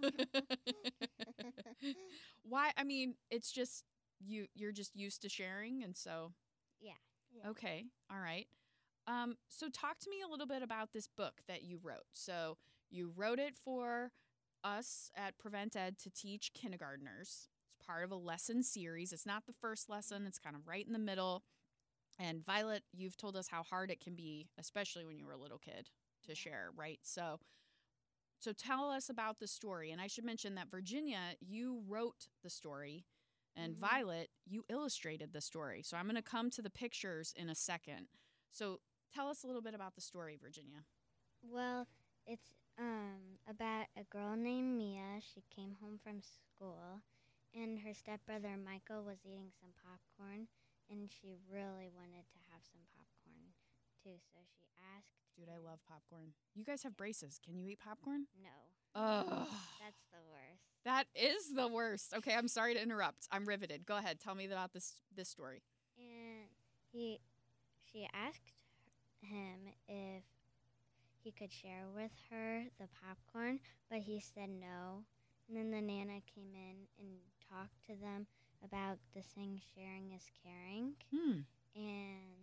Why? 2.43 2.73
I 2.77 2.85
mean, 2.85 3.15
it's 3.31 3.53
just 3.53 3.85
you 4.25 4.47
you're 4.55 4.73
just 4.73 4.97
used 4.97 5.23
to 5.23 5.29
sharing 5.29 5.83
and 5.83 5.97
so 5.97 6.33
Yeah. 6.81 6.93
Yeah. 7.33 7.51
Okay. 7.51 7.85
All 8.11 8.21
right. 8.21 8.47
Um, 9.07 9.37
so 9.49 9.69
talk 9.69 9.99
to 10.01 10.11
me 10.11 10.19
a 10.27 10.31
little 10.31 10.47
bit 10.47 10.63
about 10.63 10.93
this 10.93 11.09
book 11.09 11.41
that 11.49 11.63
you 11.63 11.79
wrote. 11.83 12.07
So 12.13 12.57
you 12.91 13.13
wrote 13.15 13.39
it 13.39 13.57
for 13.57 14.11
us 14.65 15.11
at 15.17 15.39
Prevent 15.39 15.77
Ed 15.77 15.99
to 15.99 16.11
teach 16.11 16.53
kindergartners. 16.55 17.49
It's 17.79 17.87
part 17.87 18.05
of 18.05 18.11
a 18.11 18.17
lesson 18.17 18.63
series. 18.63 19.13
It's 19.13 19.27
not 19.27 19.47
the 19.47 19.53
first 19.53 19.89
lesson, 19.89 20.27
it's 20.27 20.39
kind 20.39 20.57
of 20.57 20.67
right 20.67 20.87
in 20.87 20.93
the 20.93 20.99
middle. 20.99 21.45
And 22.19 22.45
Violet, 22.45 22.85
you've 22.93 23.17
told 23.17 23.37
us 23.37 23.49
how 23.49 23.63
hard 23.63 23.91
it 23.91 24.01
can 24.01 24.15
be, 24.15 24.51
especially 24.59 25.05
when 25.05 25.19
you 25.19 25.27
were 25.27 25.33
a 25.33 25.39
little 25.39 25.59
kid, 25.59 25.91
to 26.25 26.35
Yeah. 26.35 26.35
share, 26.35 26.71
right? 26.75 27.01
So 27.03 27.41
so 28.39 28.53
tell 28.53 28.91
us 28.91 29.11
about 29.11 29.39
the 29.39 29.47
story. 29.47 29.91
And 29.91 30.01
I 30.01 30.07
should 30.07 30.25
mention 30.25 30.55
that 30.55 30.71
Virginia, 30.71 31.37
you 31.41 31.83
wrote 31.87 32.29
the 32.43 32.51
story 32.51 33.07
and 33.55 33.77
Mhm. 33.77 33.79
Violet, 33.79 34.31
you 34.47 34.65
illustrated 34.69 35.33
the 35.33 35.41
story. 35.43 35.83
So 35.83 35.97
I'm 35.97 36.07
going 36.07 36.17
to 36.17 36.23
come 36.23 36.51
to 36.51 36.63
the 36.63 36.71
pictures 36.71 37.33
in 37.37 37.51
a 37.51 37.55
second. 37.55 38.09
So 38.51 38.81
tell 39.13 39.29
us 39.29 39.43
a 39.43 39.47
little 39.47 39.63
bit 39.63 39.75
about 39.75 39.95
the 39.95 40.01
story, 40.01 40.37
Virginia. 40.37 40.87
Well, 41.43 41.89
it's 42.27 42.53
um 42.81 43.39
about 43.49 43.87
a 43.97 44.05
girl 44.09 44.37
named 44.37 44.77
Mia. 44.79 45.21
She 45.21 45.45
came 45.55 45.77
home 45.83 46.01
from 46.03 46.23
school, 46.23 47.03
and 47.55 47.81
her 47.81 47.95
stepbrother 47.95 48.57
Michael 48.57 49.05
was 49.05 49.21
eating 49.25 49.53
some 49.61 49.71
popcorn, 49.85 50.49
and 50.91 51.11
she 51.13 51.37
really 51.53 51.91
wanted 51.93 52.25
to 52.33 52.41
have 52.51 52.63
some 52.65 52.83
popcorn 52.97 53.53
too. 54.03 54.17
So 54.33 54.41
she 54.59 54.67
asked. 54.97 55.13
Dude, 55.39 55.49
I 55.49 55.59
love 55.59 55.79
popcorn. 55.89 56.35
You 56.55 56.65
guys 56.65 56.83
have 56.83 56.97
braces. 56.97 57.39
Can 57.45 57.57
you 57.57 57.69
eat 57.69 57.79
popcorn? 57.79 58.27
No, 58.43 58.51
Ugh. 58.95 59.47
that's 59.81 60.03
the 60.13 60.19
worst. 60.29 60.65
That 60.85 61.05
is 61.15 61.55
the 61.55 61.69
worst. 61.69 62.13
Okay, 62.17 62.35
I'm 62.35 62.49
sorry 62.49 62.75
to 62.75 62.83
interrupt. 62.83 63.29
I'm 63.31 63.47
riveted. 63.47 63.87
Go 63.87 63.97
ahead. 63.97 64.21
Tell 64.21 64.35
me 64.35 64.47
about 64.47 64.73
this 64.73 64.95
this 65.15 65.29
story. 65.29 65.63
And 65.99 66.49
he, 66.93 67.21
she 67.91 68.09
asked 68.13 68.53
him 69.23 69.73
if 69.89 70.25
he 71.23 71.33
could 71.33 71.53
share 71.53 71.87
with 71.95 72.13
her 72.31 72.65
the 72.79 72.89
popcorn, 73.03 73.61
but 73.91 74.01
he 74.01 74.21
said 74.21 74.49
no. 74.49 75.05
And 75.49 75.57
then 75.57 75.71
the 75.71 75.81
nana 75.81 76.21
came 76.33 76.55
in 76.55 76.87
and 76.99 77.19
talked 77.51 77.85
to 77.87 77.95
them 77.97 78.27
about 78.65 78.99
the 79.15 79.23
saying 79.23 79.61
"sharing 79.75 80.13
is 80.13 80.31
caring," 80.45 80.95
Hmm. 81.11 81.41
and 81.75 82.37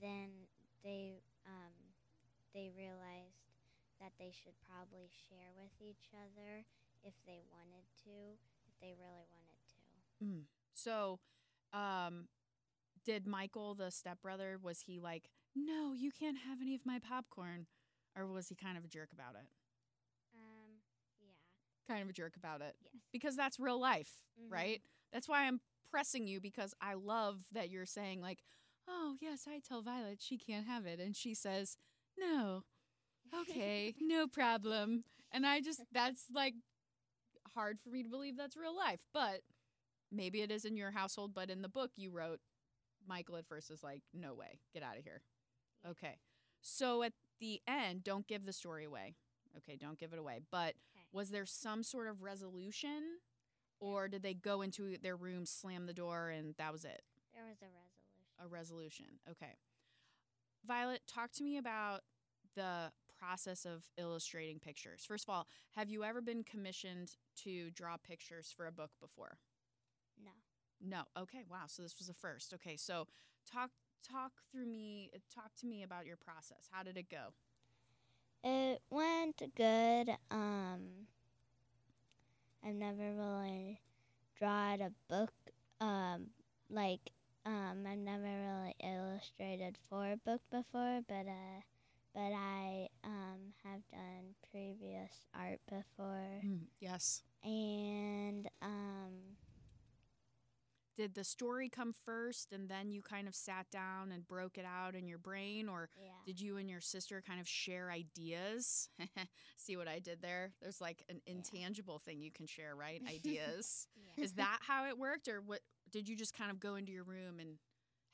then 0.00 0.28
they 0.82 1.22
um, 1.46 1.72
they 2.54 2.70
realized 2.76 3.44
that 4.00 4.12
they 4.18 4.32
should 4.32 4.54
probably 4.68 5.08
share 5.28 5.50
with 5.56 5.72
each 5.80 6.10
other 6.12 6.64
if 7.02 7.14
they 7.26 7.40
wanted 7.50 7.84
to, 8.04 8.36
if 8.66 8.74
they 8.80 8.94
really 8.98 9.24
wanted 9.32 9.62
to. 9.68 10.24
Mm. 10.24 10.42
So, 10.74 11.20
um, 11.72 12.28
did 13.04 13.26
Michael, 13.26 13.74
the 13.74 13.90
stepbrother, 13.90 14.58
was 14.60 14.80
he 14.80 14.98
like, 14.98 15.28
no, 15.54 15.92
you 15.92 16.10
can't 16.10 16.38
have 16.38 16.60
any 16.60 16.74
of 16.74 16.84
my 16.84 16.98
popcorn? 16.98 17.66
Or 18.16 18.26
was 18.26 18.48
he 18.48 18.54
kind 18.54 18.78
of 18.78 18.84
a 18.84 18.88
jerk 18.88 19.10
about 19.12 19.34
it? 19.34 19.46
Um, 20.36 20.80
yeah. 21.20 21.92
Kind 21.94 22.02
of 22.02 22.08
a 22.08 22.12
jerk 22.12 22.36
about 22.36 22.60
it. 22.60 22.76
Yes. 22.82 23.02
Because 23.12 23.36
that's 23.36 23.58
real 23.58 23.78
life, 23.80 24.20
Mhm. 24.40 24.50
right? 24.52 24.82
That's 25.12 25.28
why 25.28 25.44
I'm 25.46 25.60
pressing 25.90 26.26
you 26.26 26.40
because 26.40 26.74
I 26.80 26.94
love 26.94 27.44
that 27.52 27.70
you're 27.70 27.86
saying, 27.86 28.20
like, 28.20 28.42
oh, 28.88 29.16
yes, 29.20 29.46
I 29.48 29.60
tell 29.60 29.82
Violet 29.82 30.20
she 30.20 30.38
can't 30.38 30.66
have 30.66 30.86
it. 30.86 31.00
And 31.00 31.16
she 31.16 31.34
says, 31.34 31.76
no, 32.18 32.64
okay, 33.34 33.94
no 34.00 34.26
problem. 34.28 35.04
And 35.32 35.46
I 35.46 35.60
just, 35.60 35.82
that's 35.92 36.26
like 36.32 36.54
hard 37.54 37.80
for 37.80 37.90
me 37.90 38.02
to 38.02 38.08
believe 38.08 38.36
that's 38.36 38.56
real 38.56 38.76
life. 38.76 39.00
But 39.12 39.42
maybe 40.12 40.42
it 40.42 40.50
is 40.50 40.64
in 40.64 40.76
your 40.76 40.90
household. 40.92 41.34
But 41.34 41.50
in 41.50 41.62
the 41.62 41.68
book 41.68 41.92
you 41.96 42.10
wrote, 42.10 42.40
Michael 43.06 43.36
at 43.36 43.46
first 43.46 43.70
is 43.70 43.82
like, 43.82 44.02
no 44.12 44.34
way, 44.34 44.60
get 44.72 44.82
out 44.82 44.96
of 44.98 45.04
here. 45.04 45.22
Okay. 45.88 46.18
So 46.62 47.02
at 47.02 47.12
the 47.40 47.60
end, 47.66 48.04
don't 48.04 48.26
give 48.26 48.44
the 48.46 48.52
story 48.52 48.84
away. 48.84 49.14
Okay, 49.58 49.76
don't 49.76 49.98
give 49.98 50.12
it 50.12 50.18
away. 50.18 50.40
But 50.50 50.74
Okay. 50.96 51.06
was 51.12 51.30
there 51.30 51.46
some 51.46 51.82
sort 51.82 52.08
of 52.08 52.22
resolution? 52.22 53.18
Or 53.80 54.08
did 54.08 54.22
they 54.22 54.34
go 54.34 54.62
into 54.62 54.96
their 54.98 55.16
room, 55.16 55.44
slam 55.46 55.86
the 55.86 55.92
door, 55.92 56.30
and 56.30 56.54
that 56.58 56.72
was 56.72 56.84
it? 56.84 57.02
There 57.32 57.44
was 57.44 57.60
a 57.62 57.66
resolution. 57.66 58.24
A 58.38 58.48
resolution. 58.48 59.06
Okay. 59.30 59.54
Violet, 60.66 61.02
talk 61.06 61.32
to 61.32 61.42
me 61.42 61.56
about 61.58 62.00
the 62.54 62.92
process 63.18 63.64
of 63.64 63.84
illustrating 63.98 64.58
pictures. 64.58 65.04
First 65.06 65.24
of 65.28 65.34
all, 65.34 65.46
have 65.72 65.90
you 65.90 66.04
ever 66.04 66.20
been 66.20 66.42
commissioned 66.44 67.16
to 67.42 67.70
draw 67.70 67.96
pictures 67.96 68.52
for 68.56 68.66
a 68.66 68.72
book 68.72 68.90
before? 69.00 69.38
No. 70.22 70.30
No. 70.80 71.02
Okay. 71.16 71.44
Wow. 71.48 71.64
So 71.66 71.82
this 71.82 71.98
was 71.98 72.08
a 72.08 72.14
first. 72.14 72.52
Okay. 72.54 72.76
So 72.76 73.06
talk 73.50 73.70
talk 74.10 74.32
through 74.50 74.66
me 74.66 75.10
talk 75.34 75.54
to 75.60 75.66
me 75.66 75.82
about 75.82 76.06
your 76.06 76.16
process. 76.16 76.68
How 76.70 76.82
did 76.82 76.96
it 76.96 77.08
go? 77.10 77.34
It 78.42 78.82
went 78.90 79.42
good. 79.56 80.10
Um, 80.30 81.06
I've 82.64 82.74
never 82.74 83.12
really 83.14 83.80
drawn 84.38 84.80
a 84.80 84.90
book. 85.08 85.32
Um, 85.80 86.28
like 86.70 87.10
um, 87.46 87.84
I've 87.86 87.98
never 87.98 88.22
really 88.24 88.74
illustrated 88.82 89.76
for 89.88 90.12
a 90.12 90.16
book 90.16 90.40
before, 90.50 91.00
but 91.08 91.26
uh, 91.26 91.60
but 92.14 92.32
I 92.32 92.88
um 93.04 93.52
have 93.64 93.80
done 93.90 94.34
previous 94.50 95.26
art 95.34 95.60
before, 95.68 96.42
yes. 96.80 97.22
and 97.42 98.48
um, 98.62 99.12
Did 100.96 101.14
the 101.14 101.24
story 101.24 101.68
come 101.68 101.92
first 102.04 102.52
and 102.52 102.68
then 102.68 102.90
you 102.92 103.02
kind 103.02 103.26
of 103.28 103.34
sat 103.34 103.70
down 103.70 104.12
and 104.12 104.26
broke 104.26 104.58
it 104.58 104.64
out 104.64 104.94
in 104.94 105.08
your 105.08 105.18
brain 105.18 105.68
or 105.68 105.88
yeah. 105.96 106.10
Did 106.24 106.40
you 106.40 106.56
and 106.56 106.68
your 106.70 106.80
sister 106.80 107.22
kind 107.26 107.40
of 107.40 107.48
share 107.48 107.90
ideas? 107.90 108.88
See 109.56 109.76
what 109.76 109.88
I 109.88 109.98
did 109.98 110.22
there? 110.22 110.52
There's 110.62 110.80
like 110.80 111.04
an 111.08 111.20
Yeah. 111.26 111.34
intangible 111.34 111.98
thing 111.98 112.20
you 112.20 112.30
can 112.30 112.46
share, 112.46 112.74
right? 112.76 113.02
Ideas. 113.08 113.86
Yeah. 113.96 114.24
Is 114.24 114.32
that 114.34 114.58
how 114.62 114.86
it 114.86 114.98
worked 114.98 115.28
or 115.28 115.40
what 115.40 115.60
did 115.90 116.08
you 116.08 116.16
just 116.16 116.34
kind 116.36 116.50
of 116.50 116.60
go 116.60 116.76
into 116.76 116.92
your 116.92 117.04
room 117.04 117.38
and 117.40 117.58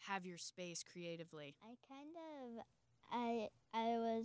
have 0.06 0.24
your 0.26 0.38
space 0.38 0.82
creatively? 0.82 1.54
I 1.62 1.74
kind 1.88 2.16
of 2.16 2.64
I 3.12 3.48
I 3.74 3.98
was 3.98 4.24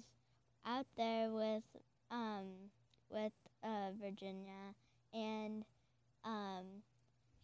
out 0.66 0.88
there 0.98 1.30
with 1.32 1.64
um 2.12 2.46
with 3.10 3.34
uh 3.64 3.92
Virginia 4.02 4.74
and 5.14 5.64
um 6.24 6.66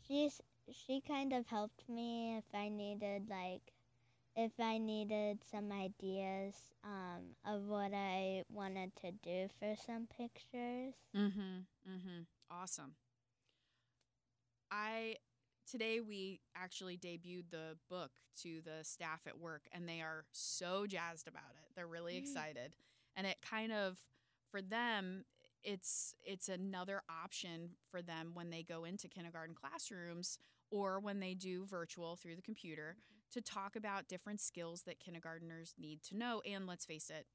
she's 0.08 0.42
she 0.70 1.02
kind 1.02 1.34
of 1.34 1.48
helped 1.48 1.88
me 1.90 2.38
if 2.38 2.46
I 2.54 2.70
needed 2.70 3.30
like 3.30 3.62
if 4.36 4.52
I 4.60 4.78
needed 4.78 5.44
some 5.50 5.72
ideas 5.72 6.56
um 6.84 7.36
of 7.46 7.64
what 7.68 7.94
I 7.94 8.44
wanted 8.52 8.96
to 8.98 9.12
do 9.12 9.48
for 9.60 9.76
some 9.76 10.08
pictures. 10.08 10.96
Mhm. 11.14 11.66
Mhm. 11.86 12.28
Awesome. 12.50 12.96
I 14.72 15.18
today 15.70 16.00
we 16.02 16.42
actually 16.56 16.98
debuted 16.98 17.50
the 17.52 17.78
book 17.90 18.12
to 18.42 18.62
the 18.62 18.84
staff 18.84 19.22
at 19.28 19.38
work 19.40 19.68
and 19.72 19.88
they 19.88 20.02
are 20.02 20.26
so 20.32 20.86
jazzed 20.88 21.28
about 21.28 21.56
it. 21.56 21.72
They're 21.76 21.88
really 21.88 22.16
Mm. 22.16 22.20
excited. 22.20 22.76
And 23.16 23.28
it 23.28 23.42
kind 23.42 23.72
of 23.72 24.00
for 24.50 24.62
them 24.62 25.26
it's 25.64 26.16
it's 26.24 26.50
another 26.50 27.02
option 27.24 27.72
for 27.90 28.02
them 28.02 28.32
when 28.34 28.50
they 28.50 28.64
go 28.64 28.84
into 28.84 29.08
kindergarten 29.08 29.56
classrooms 29.56 30.38
or 30.72 31.00
when 31.00 31.20
they 31.20 31.34
do 31.34 31.66
virtual 31.66 32.16
through 32.16 32.36
the 32.36 32.42
computer 32.42 32.96
mm-hmm. 32.98 33.40
to 33.40 33.42
talk 33.42 33.76
about 33.76 34.08
different 34.08 34.42
skills 34.42 34.84
that 34.84 34.96
kindergarteners 35.00 35.74
need 35.80 36.02
to 36.04 36.18
know 36.18 36.42
and 36.46 36.66
let's 36.66 36.86
face 36.86 37.10
it 37.10 37.26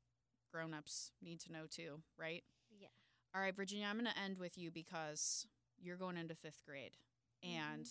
grown-ups 0.52 1.12
need 1.23 1.40
to 1.40 1.52
know 1.52 1.66
too, 1.68 2.00
right? 2.18 2.42
yeah. 2.80 2.88
All 3.35 3.42
right, 3.42 3.54
Virginia, 3.54 3.87
I'm 3.88 3.97
going 3.99 4.11
to 4.11 4.18
end 4.18 4.38
with 4.38 4.56
you 4.56 4.71
because 4.71 5.47
you're 5.78 5.97
going 5.97 6.16
into 6.16 6.35
fifth 6.35 6.62
grade. 6.66 6.97
Mm-hmm. 7.45 7.75
And 7.75 7.87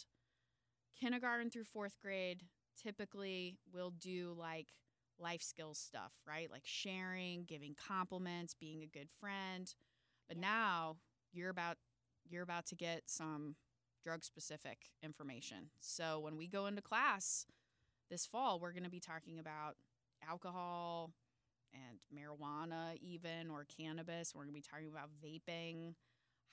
kindergarten 1.00 1.50
through 1.50 1.66
fourth 1.66 1.98
grade 2.02 2.44
typically 2.82 3.58
will 3.72 3.92
do 3.92 4.36
like 4.38 4.68
life 5.20 5.42
skills 5.42 5.78
stuff, 5.78 6.12
right? 6.28 6.50
Like 6.52 6.64
sharing, 6.66 7.44
giving 7.46 7.76
compliments, 7.76 8.56
being 8.60 8.82
a 8.82 8.88
good 8.88 9.10
friend. 9.20 9.74
But 10.28 10.38
Yeah. 10.38 10.42
now 10.42 10.98
you're 11.32 11.50
about 11.50 11.78
you're 12.28 12.44
about 12.44 12.66
to 12.68 12.76
get 12.76 13.04
some 13.10 13.56
drug 14.04 14.24
specific 14.24 14.90
information. 15.04 15.70
So 15.80 16.20
when 16.20 16.38
we 16.38 16.48
go 16.48 16.66
into 16.66 16.82
class, 16.82 17.46
this 18.10 18.26
fall, 18.26 18.60
we're 18.60 18.72
going 18.72 18.84
to 18.84 18.90
be 18.90 19.00
talking 19.00 19.40
about 19.40 19.78
alcohol 20.28 21.14
and 21.74 22.00
marijuana, 22.14 22.98
even 23.02 23.50
or 23.50 23.66
cannabis. 23.66 24.34
We're 24.34 24.44
going 24.44 24.54
to 24.56 24.60
be 24.60 24.62
talking 24.62 24.90
about 24.90 25.10
vaping. 25.24 25.96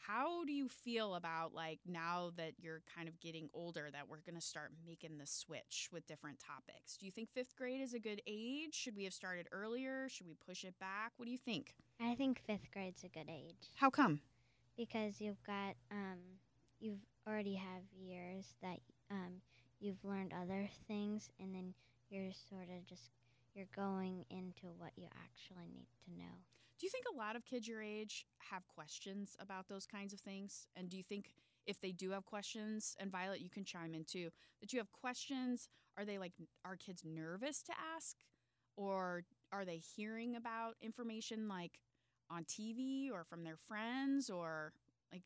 How 0.06 0.44
do 0.44 0.52
you 0.52 0.68
feel 0.68 1.14
about 1.14 1.54
like 1.54 1.78
now 1.86 2.32
that 2.36 2.54
you're 2.58 2.82
kind 2.96 3.06
of 3.08 3.20
getting 3.20 3.48
older 3.54 3.88
that 3.92 4.08
we're 4.08 4.20
going 4.26 4.34
to 4.34 4.40
start 4.40 4.72
making 4.84 5.18
the 5.18 5.26
switch 5.26 5.88
with 5.92 6.06
different 6.06 6.38
topics? 6.40 6.96
Do 6.96 7.06
you 7.06 7.12
think 7.12 7.28
fifth 7.30 7.54
grade 7.56 7.80
is 7.80 7.94
a 7.94 8.00
good 8.00 8.20
age? 8.26 8.74
Should 8.74 8.96
we 8.96 9.04
have 9.04 9.12
started 9.14 9.46
earlier? 9.52 10.08
Should 10.08 10.26
we 10.26 10.34
push 10.44 10.64
it 10.64 10.74
back? 10.80 11.12
What 11.16 11.26
do 11.26 11.30
you 11.32 11.38
think? 11.38 11.74
I 12.00 12.14
think 12.16 12.40
fifth 12.46 12.70
grade's 12.72 13.04
a 13.04 13.08
good 13.08 13.28
age 13.30 13.70
How 13.76 13.90
come? 13.90 14.20
because 14.76 15.20
you've 15.20 15.42
got 15.44 15.76
um, 15.90 16.18
you've 16.80 17.04
already 17.28 17.54
have 17.54 17.82
years 17.96 18.54
that 18.62 18.78
um, 19.10 19.34
you've 19.80 20.02
learned 20.04 20.32
other 20.32 20.68
things, 20.88 21.30
and 21.38 21.54
then 21.54 21.74
you're 22.10 22.32
sort 22.50 22.68
of 22.76 22.84
just 22.86 23.12
you're 23.54 23.68
going 23.76 24.24
into 24.30 24.66
what 24.78 24.90
you 24.96 25.06
actually 25.22 25.68
need 25.72 25.86
to 26.04 26.18
know. 26.18 26.34
Do 26.82 26.86
you 26.86 26.90
think 26.90 27.04
a 27.14 27.16
lot 27.16 27.36
of 27.36 27.44
kids 27.44 27.68
your 27.68 27.80
age 27.80 28.26
have 28.50 28.66
questions 28.66 29.36
about 29.38 29.68
those 29.68 29.86
kinds 29.86 30.12
of 30.12 30.18
things? 30.18 30.66
And 30.74 30.88
do 30.88 30.96
you 30.96 31.04
think 31.04 31.30
if 31.64 31.80
they 31.80 31.92
do 31.92 32.10
have 32.10 32.26
questions, 32.26 32.96
and 32.98 33.08
Violet, 33.08 33.40
you 33.40 33.48
can 33.48 33.64
chime 33.64 33.94
in 33.94 34.02
too, 34.02 34.30
that 34.60 34.72
you 34.72 34.80
have 34.80 34.90
questions? 34.90 35.68
Are 35.96 36.04
they 36.04 36.18
like, 36.18 36.32
are 36.64 36.74
kids 36.74 37.04
nervous 37.04 37.62
to 37.62 37.72
ask? 37.94 38.16
Or 38.76 39.22
are 39.52 39.64
they 39.64 39.76
hearing 39.76 40.34
about 40.34 40.74
information 40.80 41.46
like 41.46 41.78
on 42.28 42.42
TV 42.42 43.12
or 43.12 43.22
from 43.22 43.44
their 43.44 43.58
friends? 43.68 44.28
Or 44.28 44.72
like, 45.12 45.22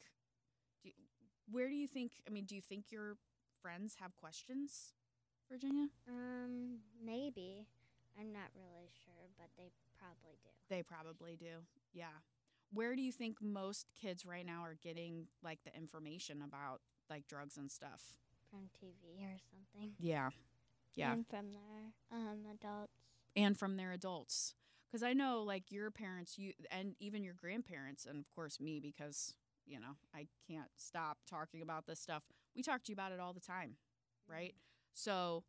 do, 0.84 0.90
where 1.50 1.70
do 1.70 1.74
you 1.74 1.88
think, 1.88 2.12
I 2.28 2.30
mean, 2.30 2.44
do 2.44 2.54
you 2.54 2.60
think 2.60 2.92
your 2.92 3.16
friends 3.62 3.96
have 3.98 4.14
questions, 4.16 4.92
Virginia? 5.50 5.86
Um, 6.06 6.80
maybe 7.02 7.66
I'm 8.20 8.30
not 8.30 8.50
really 8.54 8.90
sure, 8.92 9.30
but 9.38 9.48
they 9.56 9.70
probably 9.98 10.38
do. 10.42 10.50
They 10.68 10.82
probably 10.82 11.36
do. 11.36 11.64
Yeah. 11.92 12.16
Where 12.72 12.96
do 12.96 13.02
you 13.02 13.12
think 13.12 13.38
most 13.40 13.86
kids 14.00 14.26
right 14.26 14.44
now 14.44 14.62
are 14.64 14.76
getting 14.82 15.26
like 15.42 15.60
the 15.64 15.74
information 15.76 16.42
about 16.42 16.80
like 17.08 17.26
drugs 17.28 17.56
and 17.56 17.70
stuff? 17.70 18.16
from 18.50 18.68
TV 18.80 19.22
or 19.22 19.36
something. 19.50 19.92
Yeah. 19.98 20.30
Yeah. 20.94 21.12
And 21.12 21.26
from 21.26 21.52
their 21.52 21.92
um, 22.12 22.38
adults. 22.52 22.92
And 23.34 23.58
from 23.58 23.76
their 23.76 23.92
adults. 23.92 24.54
Cuz 24.90 25.02
I 25.02 25.12
know 25.12 25.42
like 25.42 25.70
your 25.70 25.90
parents 25.90 26.38
you 26.38 26.52
and 26.70 26.94
even 27.00 27.22
your 27.22 27.34
grandparents 27.34 28.06
and 28.06 28.18
of 28.18 28.30
course 28.30 28.60
me 28.60 28.80
because, 28.80 29.34
you 29.66 29.78
know, 29.78 29.96
I 30.14 30.28
can't 30.48 30.70
stop 30.76 31.18
talking 31.26 31.60
about 31.60 31.86
this 31.86 32.00
stuff. 32.00 32.22
We 32.54 32.62
talk 32.62 32.82
to 32.84 32.92
you 32.92 32.94
about 32.94 33.12
it 33.12 33.20
all 33.20 33.32
the 33.32 33.40
time, 33.40 33.76
right? 34.26 34.54
So 34.94 35.44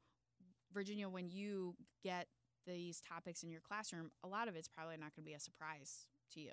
Virginia 0.73 1.07
when 1.07 1.29
you 1.29 1.75
get 2.03 2.27
these 2.73 3.01
topics 3.01 3.43
in 3.43 3.49
your 3.49 3.61
classroom, 3.61 4.11
a 4.23 4.27
lot 4.27 4.47
of 4.47 4.55
it's 4.55 4.67
probably 4.67 4.97
not 4.97 5.15
going 5.15 5.23
to 5.23 5.29
be 5.29 5.33
a 5.33 5.39
surprise 5.39 6.05
to 6.33 6.39
you. 6.39 6.51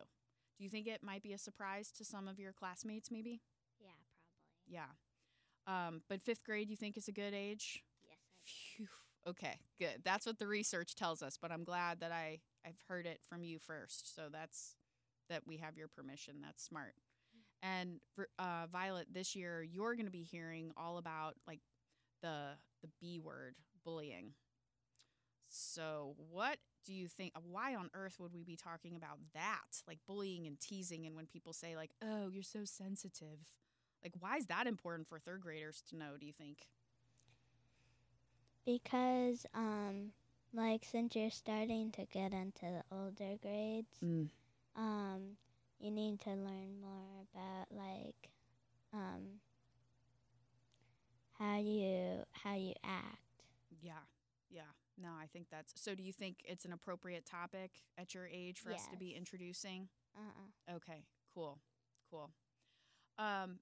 Do 0.56 0.64
you 0.64 0.71
think 0.71 0.87
it 0.87 1.02
might 1.02 1.23
be 1.23 1.33
a 1.33 1.38
surprise 1.38 1.90
to 1.92 2.04
some 2.04 2.28
of 2.28 2.38
your 2.38 2.52
classmates, 2.52 3.11
maybe? 3.11 3.40
Yeah, 3.80 3.88
probably. 4.06 4.87
Yeah. 5.66 5.87
Um, 5.87 6.02
but 6.09 6.23
fifth 6.23 6.44
grade, 6.44 6.71
you 6.71 6.76
think 6.76 6.97
is 6.97 7.09
a 7.09 7.12
good 7.12 7.35
age? 7.35 7.83
Yes, 8.02 8.18
I 8.23 8.35
do. 8.37 8.87
Phew. 8.87 8.88
Okay, 9.26 9.59
good. 9.78 10.02
That's 10.04 10.26
what 10.26 10.38
the 10.38 10.47
research 10.47 10.94
tells 10.94 11.23
us. 11.23 11.38
But 11.40 11.50
I'm 11.50 11.64
glad 11.64 12.00
that 12.00 12.12
I 12.12 12.40
I've 12.66 12.78
heard 12.88 13.06
it 13.06 13.21
from 13.28 13.42
you 13.42 13.59
first. 13.59 14.14
So 14.14 14.28
that's 14.30 14.76
that 15.30 15.42
we 15.47 15.56
have 15.56 15.76
your 15.76 15.88
permission. 15.88 16.37
That's 16.42 16.62
smart. 16.62 16.94
And 17.62 18.00
uh, 18.38 18.66
Violet, 18.71 19.06
this 19.11 19.35
year 19.35 19.62
you're 19.62 19.94
going 19.94 20.06
to 20.06 20.12
be 20.12 20.23
hearing 20.23 20.73
all 20.76 20.99
about 20.99 21.37
like 21.47 21.61
the 22.23 22.50
the 22.83 22.88
B 23.00 23.18
word, 23.18 23.55
bullying. 23.85 24.33
So 25.55 26.17
what 26.31 26.59
do 26.85 26.93
you 26.93 27.07
think? 27.09 27.33
Why 27.40 27.75
on 27.77 27.90
earth 27.95 28.19
would 28.19 28.33
we 28.35 28.43
be 28.43 28.57
talking 28.57 28.97
about 28.97 29.19
that? 29.35 29.83
Like 29.87 29.99
bullying 30.07 30.47
and 30.47 30.59
teasing, 30.59 31.07
and 31.07 31.14
when 31.14 31.27
people 31.27 31.53
say 31.53 31.77
like, 31.77 31.93
"Oh, 32.03 32.29
you're 32.29 32.43
so 32.43 32.64
sensitive," 32.64 33.38
like 34.03 34.14
why 34.19 34.37
is 34.37 34.47
that 34.47 34.67
important 34.67 35.09
for 35.09 35.19
third 35.19 35.40
graders 35.40 35.83
to 35.90 35.97
know? 35.97 36.17
Do 36.19 36.27
you 36.27 36.33
think? 36.33 36.69
Because, 38.67 39.47
um, 39.55 40.12
like, 40.53 40.85
since 40.85 41.14
you're 41.17 41.31
starting 41.31 41.93
to 41.93 42.05
get 42.07 42.33
into 42.33 42.62
the 42.67 42.85
older 42.90 43.37
grades, 43.43 44.01
Mm. 44.03 44.31
um, 44.77 45.37
you 45.79 45.90
need 45.90 46.21
to 46.21 46.31
learn 46.31 46.81
more 46.81 47.27
about, 47.33 47.71
like, 47.71 48.31
um, 48.93 49.40
how 51.38 51.59
you 51.59 52.25
how 52.33 52.55
you 52.55 52.75
act. 52.85 53.19
Yeah, 53.81 54.05
yeah. 54.51 54.73
No, 55.00 55.11
I 55.20 55.26
think 55.26 55.46
that's. 55.50 55.72
So, 55.76 55.94
do 55.94 56.02
you 56.02 56.12
think 56.12 56.38
it's 56.44 56.64
an 56.64 56.72
appropriate 56.72 57.24
topic 57.24 57.70
at 57.98 58.14
your 58.14 58.26
age 58.26 58.61
for 58.61 58.72
us 58.72 58.87
to 58.88 58.96
be 58.96 59.07
Yes. 59.07 59.18
introducing? 59.18 59.88
Uh-uh. 60.16 60.74
Okay, 60.76 61.04
cool, 61.35 61.59
cool. 62.11 62.30
Um, 63.18 63.59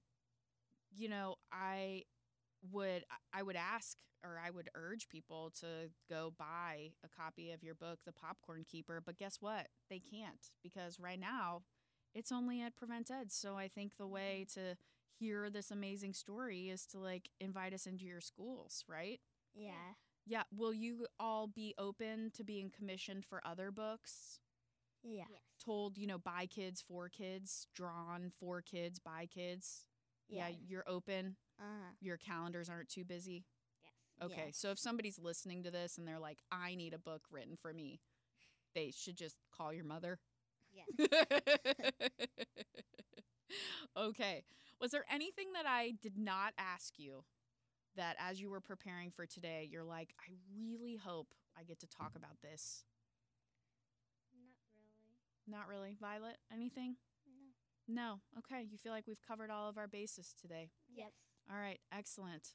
you 0.95 1.09
know, 1.09 1.35
I 1.51 2.03
would 2.71 3.03
I 3.33 3.43
would 3.43 3.55
ask 3.55 3.97
or 4.23 4.39
I 4.43 4.49
would 4.49 4.69
urge 4.75 5.09
people 5.09 5.51
to 5.59 5.89
go 6.09 6.33
buy 6.37 6.91
a 7.03 7.09
copy 7.09 7.51
of 7.51 7.63
your 7.63 7.75
book, 7.75 7.99
The 8.05 8.13
Popcorn 8.13 8.63
Keeper. 8.63 9.01
But 9.05 9.17
guess 9.17 9.37
what? 9.41 9.67
They 9.89 9.99
can't 9.99 10.49
because 10.63 10.99
right 10.99 11.19
now 11.19 11.63
it's 12.13 12.31
only 12.31 12.61
at 12.61 12.75
Prevent 12.75 13.09
Ed. 13.11 13.31
So 13.31 13.57
I 13.57 13.67
think 13.67 13.97
the 13.97 14.07
way 14.07 14.45
to 14.53 14.75
hear 15.19 15.49
this 15.49 15.71
amazing 15.71 16.13
story 16.13 16.69
is 16.69 16.85
to 16.87 16.99
like 16.99 17.29
invite 17.39 17.73
us 17.73 17.85
into 17.85 18.05
your 18.05 18.21
schools, 18.21 18.83
right? 18.87 19.19
Yeah. 19.53 19.93
Yeah. 20.25 20.43
Will 20.55 20.73
you 20.73 21.07
all 21.19 21.47
be 21.47 21.73
open 21.77 22.31
to 22.35 22.43
being 22.43 22.71
commissioned 22.75 23.25
for 23.25 23.41
other 23.45 23.71
books? 23.71 24.39
Yeah. 25.03 25.23
Yes. 25.29 25.41
Told, 25.63 25.97
you 25.97 26.07
know, 26.07 26.17
by 26.17 26.45
kids, 26.45 26.83
for 26.85 27.09
kids, 27.09 27.67
drawn 27.75 28.31
for 28.39 28.61
kids, 28.61 28.99
by 28.99 29.25
kids. 29.25 29.85
Yeah, 30.29 30.47
you're 30.67 30.85
open. 30.87 31.35
Uh-huh. 31.59 31.91
Your 32.01 32.17
calendars 32.17 32.69
aren't 32.69 32.89
too 32.89 33.03
busy. 33.03 33.45
Yes. 33.83 34.31
Okay. 34.31 34.43
Yes. 34.47 34.57
So 34.57 34.71
if 34.71 34.79
somebody's 34.79 35.19
listening 35.19 35.63
to 35.63 35.71
this 35.71 35.97
and 35.97 36.07
they're 36.07 36.19
like, 36.19 36.39
I 36.51 36.75
need 36.75 36.93
a 36.93 36.99
book 36.99 37.23
written 37.31 37.55
for 37.61 37.73
me, 37.73 37.99
they 38.73 38.91
should 38.95 39.15
just 39.15 39.37
call 39.55 39.73
your 39.73 39.85
mother. 39.85 40.19
Yes. 40.71 41.07
okay. 43.97 44.43
Was 44.81 44.91
there 44.91 45.05
anything 45.11 45.53
that 45.53 45.65
I 45.67 45.93
did 46.01 46.17
not 46.17 46.53
ask 46.57 46.93
you 46.97 47.23
that 47.95 48.15
as 48.19 48.41
you 48.41 48.49
were 48.49 48.61
preparing 48.61 49.11
for 49.11 49.25
today, 49.25 49.67
you're 49.71 49.83
like, 49.83 50.13
I 50.19 50.33
really 50.55 50.95
hope 50.95 51.33
I 51.57 51.63
get 51.63 51.79
to 51.81 51.87
talk 51.87 52.13
about 52.15 52.41
this? 52.41 52.83
Not 55.47 55.67
really. 55.67 55.95
Not 55.95 55.97
really. 55.97 55.97
Violet, 55.99 56.37
anything? 56.51 56.95
No. 57.87 58.19
No. 58.33 58.39
Okay. 58.39 58.65
You 58.69 58.77
feel 58.77 58.91
like 58.91 59.07
we've 59.07 59.21
covered 59.27 59.49
all 59.49 59.69
of 59.69 59.77
our 59.77 59.87
bases 59.87 60.33
today. 60.39 60.69
Yep. 60.95 61.11
All 61.51 61.59
right. 61.59 61.79
Excellent. 61.91 62.49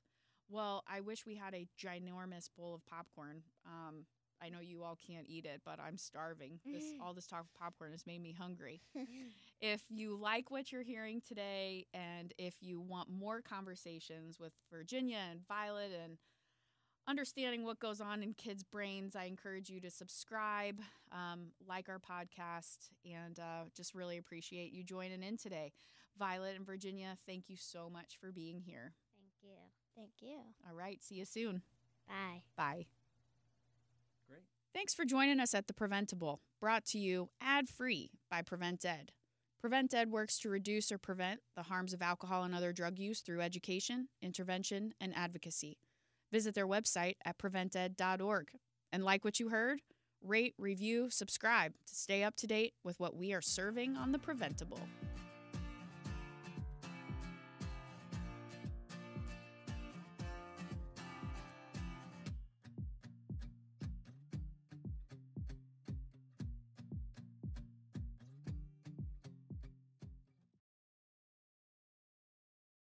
Well, 0.49 0.83
I 0.89 1.01
wish 1.01 1.27
we 1.27 1.37
had 1.37 1.55
a 1.55 1.67
ginormous 1.79 2.49
bowl 2.57 2.75
of 2.75 2.87
popcorn. 2.87 3.43
Um, 3.67 4.07
I 4.43 4.49
know 4.49 4.61
you 4.61 4.83
all 4.83 4.97
can't 5.07 5.27
eat 5.29 5.45
it, 5.45 5.61
but 5.65 5.79
I'm 5.81 5.97
starving. 5.97 6.61
This 6.73 6.85
all 7.03 7.15
this 7.15 7.27
talk 7.27 7.41
of 7.41 7.55
popcorn 7.55 7.93
has 7.93 8.07
made 8.07 8.23
me 8.23 8.33
hungry. 8.33 8.81
if 9.61 9.83
you 9.89 10.17
like 10.17 10.51
what 10.51 10.71
you're 10.71 10.83
hearing 10.83 11.21
today, 11.27 11.87
and 11.93 12.33
if 12.39 12.55
you 12.61 12.81
want 12.81 13.09
more 13.09 13.41
conversations 13.41 14.39
with 14.39 14.53
Virginia 14.71 15.19
and 15.31 15.47
Violet 15.47 15.91
and 16.05 16.19
understanding 17.09 17.65
what 17.65 17.81
goes 17.81 18.01
on 18.01 18.23
in 18.23 18.35
kids' 18.35 18.63
brains, 18.63 19.17
I 19.17 19.25
encourage 19.25 19.71
you 19.71 19.81
to 19.81 19.91
subscribe, 19.91 20.81
um, 21.11 21.53
like 21.67 21.89
our 21.89 21.99
podcast, 21.99 22.91
and 23.05 23.39
uh, 23.39 23.65
just 23.77 23.95
really 23.95 24.19
appreciate 24.19 24.73
you 24.73 24.85
joining 24.85 25.23
in 25.23 25.37
today. 25.37 25.73
Violet 26.19 26.57
and 26.57 26.67
Virginia, 26.67 27.17
thank 27.27 27.49
you 27.49 27.57
so 27.57 27.89
much 27.89 28.19
for 28.21 28.31
being 28.33 28.61
here. 28.61 28.93
Thank 29.17 29.33
you. 29.43 29.57
Thank 29.97 30.11
you. 30.21 30.39
All 30.69 30.75
right, 30.77 31.03
see 31.03 31.17
you 31.17 31.25
soon. 31.25 31.63
Bye. 32.07 32.43
Bye. 32.57 32.98
Thanks 34.75 34.93
for 34.93 35.05
joining 35.05 35.41
us 35.41 35.55
at 35.55 35.67
The 35.67 35.73
Preventable, 35.73 36.41
brought 36.61 36.85
to 36.87 36.99
you 36.99 37.31
ad 37.41 37.69
free 37.69 38.11
by 38.31 38.43
Prevent 38.43 38.85
Ed. 38.85 39.13
Prevent 39.61 39.95
Ed 39.95 40.11
works 40.11 40.39
to 40.41 40.51
reduce 40.51 40.93
or 40.93 40.99
prevent 40.99 41.41
the 41.57 41.65
harms 41.65 41.95
of 41.95 42.03
alcohol 42.03 42.45
and 42.45 42.55
other 42.55 42.73
drug 42.73 42.99
use 42.99 43.21
through 43.21 43.41
education, 43.41 44.09
intervention, 44.23 44.93
and 45.01 45.17
advocacy. 45.17 45.79
Visit 46.31 46.55
their 46.55 46.67
website 46.67 47.15
at 47.25 47.39
prevented.org. 47.39 48.51
And 48.93 49.05
like 49.05 49.25
what 49.25 49.41
you 49.41 49.49
heard, 49.49 49.81
rate, 50.23 50.55
review, 50.59 51.09
subscribe 51.11 51.73
to 51.87 51.95
stay 51.95 52.23
up 52.23 52.37
to 52.37 52.47
date 52.47 52.75
with 52.85 53.01
what 53.01 53.17
we 53.17 53.33
are 53.33 53.43
serving 53.43 53.97
on 53.97 54.13
The 54.13 54.19
Preventable. 54.19 54.81